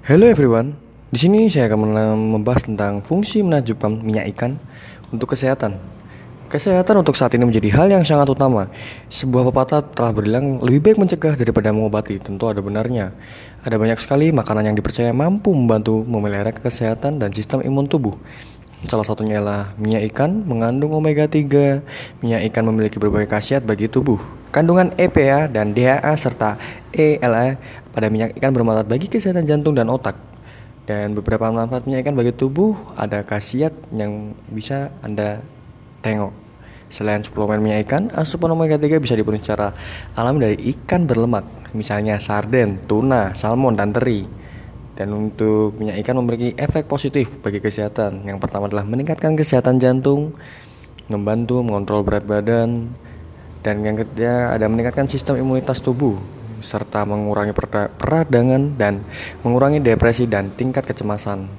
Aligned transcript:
Hello 0.00 0.24
everyone. 0.24 0.80
Di 1.12 1.20
sini 1.20 1.52
saya 1.52 1.68
akan 1.68 1.92
membahas 2.32 2.64
tentang 2.64 3.04
fungsi 3.04 3.44
menajupkan 3.44 4.00
minyak 4.00 4.32
ikan 4.32 4.56
untuk 5.12 5.36
kesehatan. 5.36 5.76
Kesehatan 6.48 7.04
untuk 7.04 7.12
saat 7.20 7.36
ini 7.36 7.44
menjadi 7.44 7.68
hal 7.76 7.92
yang 7.92 8.00
sangat 8.00 8.32
utama. 8.32 8.72
Sebuah 9.12 9.52
pepatah 9.52 9.84
telah 9.92 10.16
bilang 10.16 10.56
lebih 10.64 10.80
baik 10.80 11.04
mencegah 11.04 11.36
daripada 11.36 11.68
mengobati. 11.68 12.16
Tentu 12.16 12.48
ada 12.48 12.64
benarnya. 12.64 13.12
Ada 13.60 13.76
banyak 13.76 14.00
sekali 14.00 14.32
makanan 14.32 14.72
yang 14.72 14.76
dipercaya 14.80 15.12
mampu 15.12 15.52
membantu 15.52 16.00
memelihara 16.00 16.48
kesehatan 16.48 17.20
dan 17.20 17.36
sistem 17.36 17.60
imun 17.60 17.84
tubuh. 17.84 18.16
Salah 18.88 19.04
satunya 19.04 19.44
adalah 19.44 19.76
minyak 19.76 20.08
ikan 20.16 20.48
mengandung 20.48 20.96
omega 20.96 21.28
3. 21.28 22.24
Minyak 22.24 22.48
ikan 22.48 22.64
memiliki 22.64 22.96
berbagai 22.96 23.28
khasiat 23.28 23.68
bagi 23.68 23.92
tubuh. 23.92 24.16
Kandungan 24.50 24.90
EPA 24.98 25.46
dan 25.46 25.76
DHA 25.76 26.10
serta 26.18 26.58
ELA 26.90 27.54
pada 27.90 28.06
minyak 28.10 28.34
ikan 28.38 28.54
bermanfaat 28.54 28.86
bagi 28.86 29.10
kesehatan 29.10 29.46
jantung 29.46 29.74
dan 29.74 29.90
otak. 29.90 30.14
Dan 30.86 31.14
beberapa 31.14 31.46
manfaat 31.54 31.86
minyak 31.86 32.06
ikan 32.06 32.16
bagi 32.18 32.34
tubuh 32.34 32.74
ada 32.98 33.22
khasiat 33.22 33.70
yang 33.94 34.34
bisa 34.50 34.90
Anda 35.06 35.38
tengok. 36.02 36.34
Selain 36.90 37.22
suplemen 37.22 37.62
minyak 37.62 37.86
ikan, 37.86 38.10
asupan 38.10 38.50
omega 38.50 38.74
3 38.74 38.98
bisa 38.98 39.14
dipenuhi 39.14 39.38
secara 39.38 39.70
alami 40.18 40.50
dari 40.50 40.56
ikan 40.74 41.06
berlemak, 41.06 41.70
misalnya 41.70 42.18
sarden, 42.18 42.82
tuna, 42.90 43.30
salmon, 43.38 43.78
dan 43.78 43.94
teri. 43.94 44.26
Dan 44.98 45.14
untuk 45.14 45.78
minyak 45.78 46.02
ikan 46.02 46.18
memiliki 46.18 46.58
efek 46.58 46.90
positif 46.90 47.38
bagi 47.38 47.62
kesehatan. 47.62 48.26
Yang 48.26 48.42
pertama 48.42 48.66
adalah 48.66 48.82
meningkatkan 48.82 49.38
kesehatan 49.38 49.78
jantung, 49.78 50.34
membantu 51.06 51.62
mengontrol 51.62 52.02
berat 52.02 52.26
badan, 52.26 52.90
dan 53.62 53.86
yang 53.86 53.94
ketiga 53.94 54.50
ada 54.50 54.66
meningkatkan 54.66 55.06
sistem 55.06 55.38
imunitas 55.38 55.78
tubuh 55.78 56.18
serta 56.62 57.02
mengurangi 57.02 57.50
peradangan 57.98 58.78
dan 58.78 59.02
mengurangi 59.42 59.82
depresi 59.82 60.30
dan 60.30 60.54
tingkat 60.54 60.86
kecemasan. 60.86 61.50